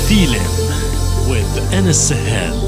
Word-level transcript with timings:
Feeling 0.00 0.42
with 1.30 1.72
Anas 1.72 2.08
Sahel. 2.08 2.63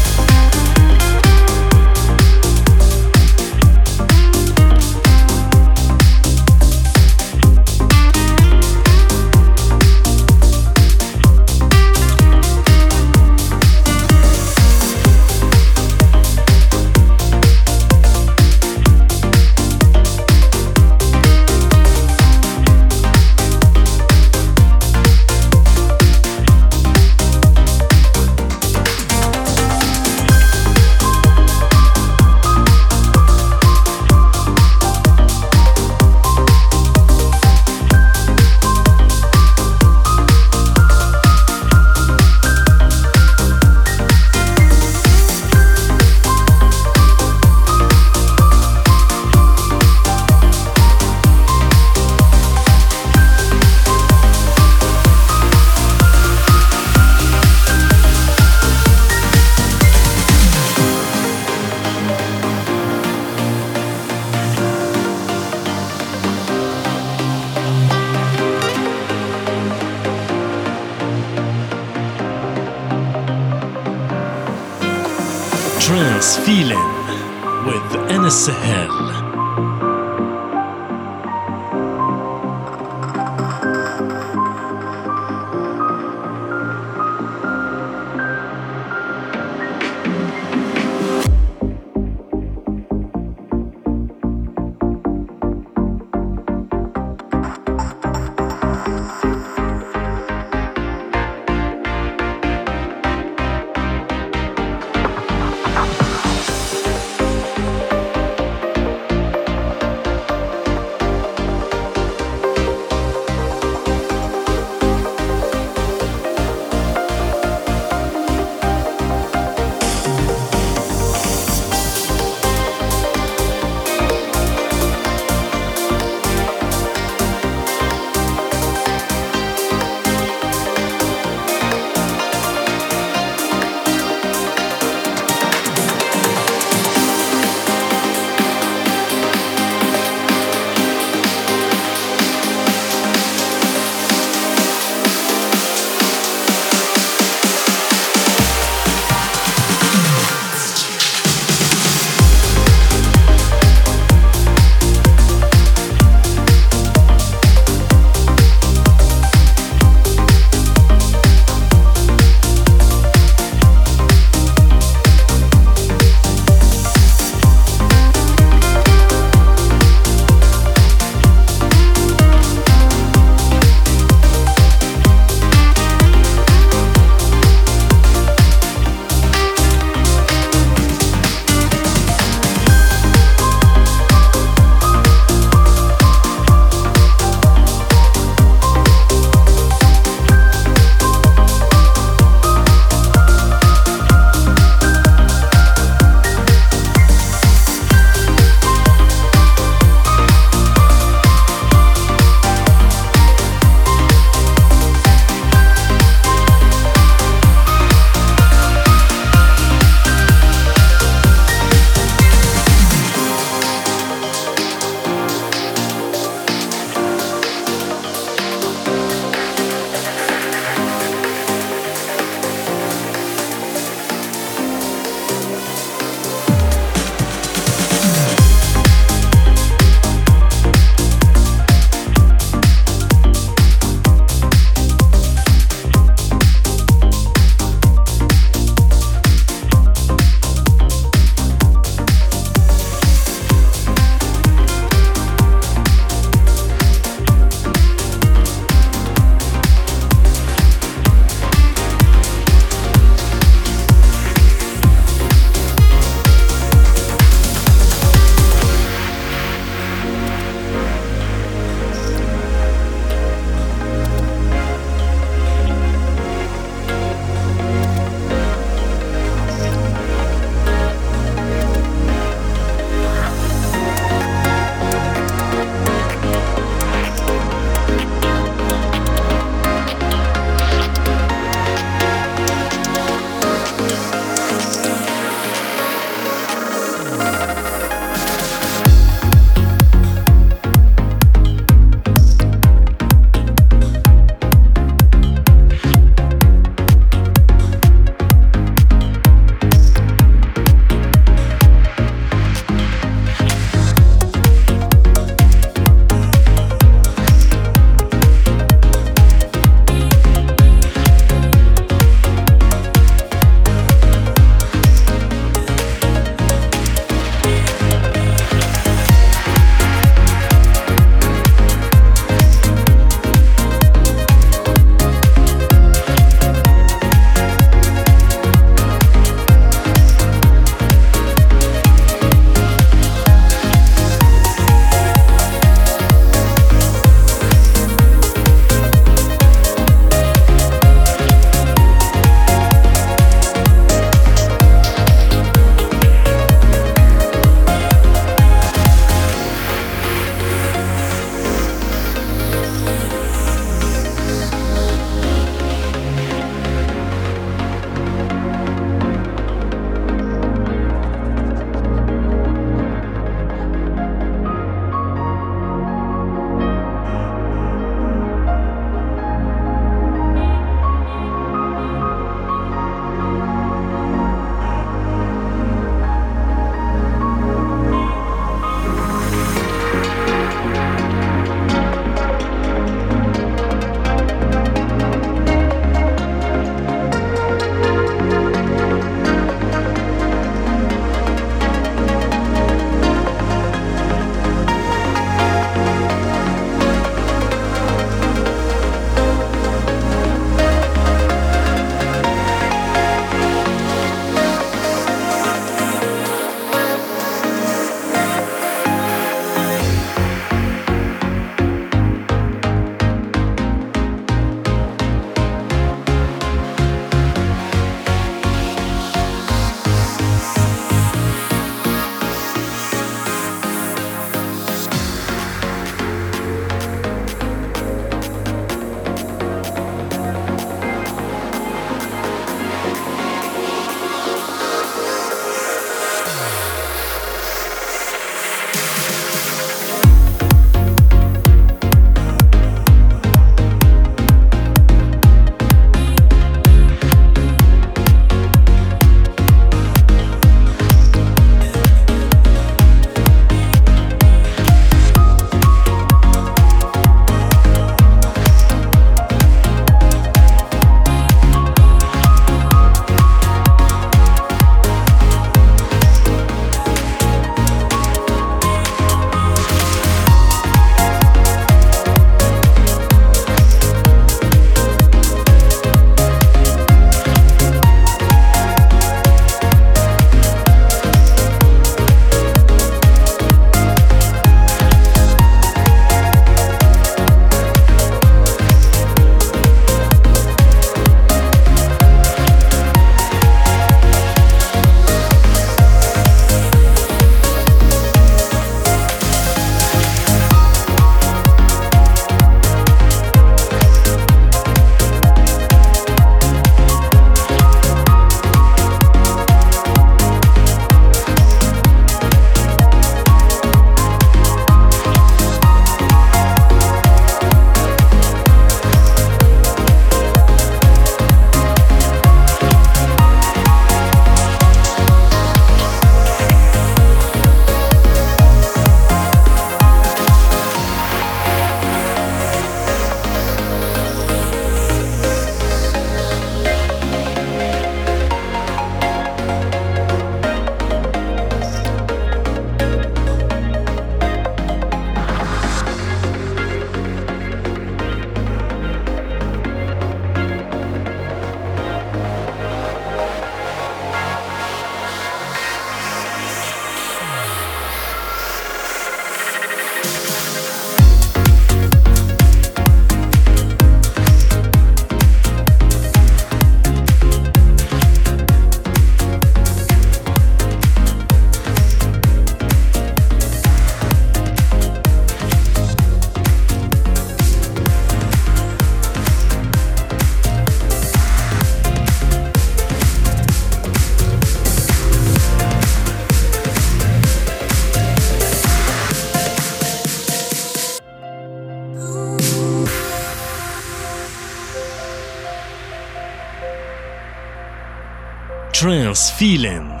Trance 598.72 599.30
feeling 599.30 600.00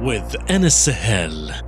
with 0.00 0.34
Anas 0.50 0.74
Sahel. 0.74 1.67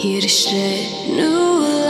Here 0.00 0.22
to 0.22 0.28
shed 0.28 1.10
new 1.10 1.60
light. 1.60 1.89